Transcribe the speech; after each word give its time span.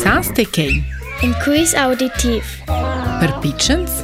Sans 0.00 0.30
të 0.34 0.44
kej. 0.54 0.72
Në 1.22 1.28
kujs 1.44 1.72
auditiv. 1.78 2.46
Për 3.20 3.32
pichens. 3.42 3.98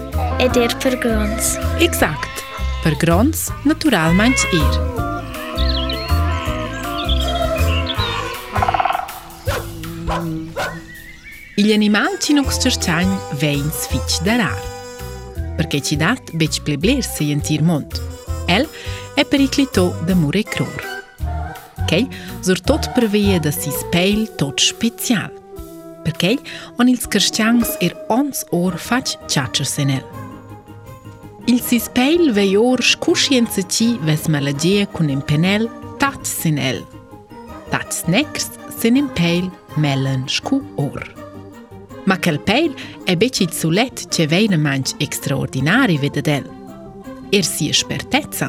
E 0.44 0.48
dirë 0.52 0.76
për 0.82 0.96
grons. 1.04 1.54
Exakt. 1.84 2.42
Për 2.84 2.96
grons, 3.02 3.46
natural 3.68 4.14
manç 4.18 4.44
irë. 4.52 4.84
Gli 11.58 11.72
animali 11.74 12.20
ci 12.22 12.36
non 12.36 12.46
cercian 12.52 13.08
vein 13.40 13.64
sfic 13.74 14.20
darar. 14.26 14.60
Perché 15.58 15.80
ci 15.82 15.96
dat 15.98 16.30
bec 16.38 16.60
plebler 16.68 17.00
se 17.02 17.30
yentir 17.32 17.64
mont. 17.66 17.98
El 18.46 18.68
è 19.18 19.24
per 19.24 19.40
i 19.42 19.48
clito 19.48 19.88
da 20.06 20.14
mure 20.14 20.44
cror. 20.44 20.84
Kei 21.88 22.04
zur 22.44 22.60
tot 22.60 22.92
prevede 22.94 23.40
da 23.40 23.50
si 23.50 23.72
speil 23.72 24.28
tot 24.36 24.60
special 24.60 25.34
përkej, 26.06 26.38
on 26.80 26.90
ilës 26.92 27.06
kërështjangës 27.12 27.74
er 27.84 27.94
ons 28.12 28.44
orë 28.54 28.80
faqë 28.86 29.30
qaqërës 29.32 29.74
e 29.82 29.86
nërë. 29.92 30.24
Ilës 31.48 31.70
is 31.76 31.88
pejl 31.96 32.28
vej 32.36 32.52
orë 32.60 32.86
shkushjen 32.92 33.46
të 33.48 33.64
qi 33.72 33.88
vës 34.04 34.26
më 34.32 34.42
lëgjeje 34.50 34.88
kunim 34.94 35.22
penel 35.30 35.66
taqë 36.02 36.28
së 36.30 36.52
nërë. 36.58 37.00
Taqë 37.72 37.96
së 38.00 38.12
nekës 38.14 38.50
së 38.78 38.92
pejl 39.16 39.48
me 39.82 39.94
lën 40.02 40.26
shku 40.30 40.60
orë. 40.82 41.08
Ma 42.08 42.16
këll 42.24 42.38
pejl 42.48 42.72
e 43.06 43.16
beqit 43.20 43.52
së 43.52 43.68
letë 43.74 44.06
që 44.14 44.28
vej 44.32 44.46
në 44.52 44.58
manqë 44.64 45.00
ekstraordinari 45.04 45.98
vë 46.00 46.10
delë. 46.28 46.52
Er 47.36 47.44
si 47.44 47.66
e 47.68 47.72
shpertetësa. 47.76 48.48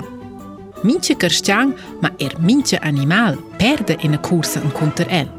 Minqë 0.88 1.16
kërështjangë 1.20 1.98
ma 2.02 2.14
er 2.24 2.38
minqë 2.40 2.80
animal 2.88 3.36
perde 3.60 3.98
e 4.00 4.08
në 4.14 4.22
kursën 4.24 4.64
në 4.64 4.72
kuntër 4.80 5.10
elë. 5.12 5.39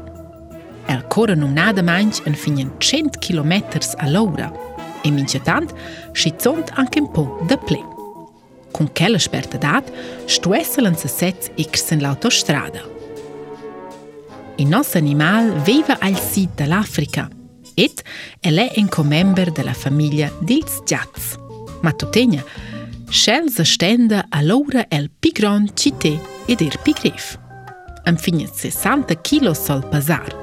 El 0.91 1.01
corren 1.07 1.41
um 1.43 1.53
nada 1.55 1.81
manch 1.81 2.19
en 2.25 2.35
finen 2.35 2.71
100 2.79 3.15
km 3.21 3.53
a 3.53 3.79
all'ora 4.05 4.51
e 5.03 5.09
mincetant 5.11 5.71
schizzont 6.11 6.71
anche 6.75 6.99
un 6.99 7.09
po' 7.11 7.39
da 7.47 7.55
ple. 7.57 7.79
Con 8.71 8.91
quella 8.91 9.17
spertadat 9.19 9.87
stuesselan 10.25 10.97
se 10.97 11.07
sets 11.07 11.47
in 11.91 12.01
l'autostrada. 12.01 12.81
Il 14.57 14.67
nostro 14.67 14.99
animal 14.99 15.61
vive 15.63 15.95
al 15.99 16.19
sud 16.19 16.49
dell'Africa 16.55 17.29
ed 17.73 18.01
è 18.41 18.73
un 18.75 18.89
comember 18.89 19.51
della 19.53 19.73
famiglia 19.73 20.29
Dils 20.41 20.81
Giaz. 20.83 21.37
Ma 21.81 21.91
tu 21.91 22.09
tuttavia, 22.09 22.43
Scelse 23.07 23.63
stende 23.65 24.25
allora 24.29 24.85
el 24.89 25.09
pigron 25.19 25.71
cité 25.73 26.19
ed 26.47 26.61
er 26.61 26.77
pigref. 26.83 27.37
Am 28.03 28.15
fine 28.17 28.45
60 28.47 29.15
kg 29.23 29.51
sol 29.55 29.83
pasar. 29.89 30.40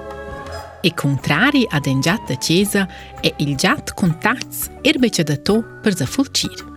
E 0.83 0.93
kontrari 0.95 1.65
a 1.75 1.81
den 1.83 2.03
gjatë 2.05 2.29
të 2.31 2.35
qeza 2.45 2.85
e 3.27 3.33
il 3.43 3.57
gjatë 3.59 3.97
kontakts 3.99 4.69
erbe 4.87 5.11
që 5.11 5.25
dhe 5.27 5.37
to 5.49 5.59
për 5.83 5.97
zë 5.99 6.07
fulqirë. 6.15 6.75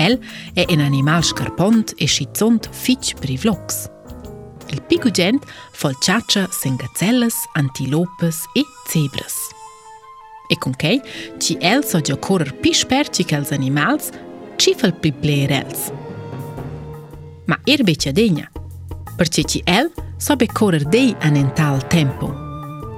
El 0.00 0.16
e 0.58 0.64
en 0.72 0.80
animal 0.82 1.22
shkërpont 1.22 1.92
e 2.02 2.06
shqitsont 2.10 2.70
fiq 2.74 3.12
për 3.20 3.34
i 3.36 3.36
vloks. 3.44 3.84
Il 4.72 4.80
piku 4.88 5.12
gjend 5.14 5.44
folqaqa 5.78 6.46
se 6.50 6.72
nga 6.74 6.88
celës, 6.98 7.36
antilopës 7.60 8.40
e 8.58 8.64
cebrës. 8.90 9.36
E 10.50 10.56
konkej, 10.60 10.96
që 11.40 11.58
el 11.62 11.84
so 11.86 12.00
gjokorër 12.04 12.54
pishper 12.64 13.08
që 13.14 13.26
kelz 13.30 13.52
animals, 13.54 14.10
që 14.60 14.74
fëll 14.80 14.94
pi 15.04 15.10
blejr 15.20 15.52
Ma 17.46 17.56
erbe 17.68 17.92
që 17.94 18.12
denja, 18.16 18.46
për 19.18 19.28
që 19.34 19.42
që 19.52 19.60
el 19.68 19.90
so 20.18 20.36
bekorër 20.40 20.84
dej 20.88 21.10
anental 21.20 21.82
tempo 21.92 22.32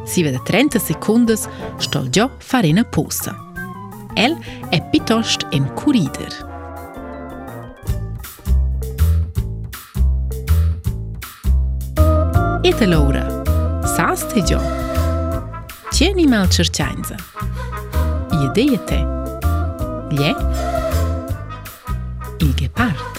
si 0.06 0.22
vede 0.26 0.40
30 0.46 0.78
sekundës 0.82 1.44
shto 1.82 2.04
gjo 2.14 2.28
fare 2.44 2.70
në 2.74 2.86
posa. 2.94 3.34
El 4.18 4.36
e 4.72 4.78
pitosht 4.92 5.44
e 5.52 5.58
në 5.60 5.74
kurider. 5.78 6.36
E 12.66 12.72
të 12.74 12.88
lora, 12.90 13.26
sa 13.96 14.10
ste 14.18 14.44
gjo? 14.48 14.62
një 16.16 16.26
malë 16.32 16.48
qërqajnëzë? 16.52 17.16
Jedejete? 18.42 18.98
Lje? 20.12 20.32
Ilge 22.46 22.70
partë? 22.78 23.15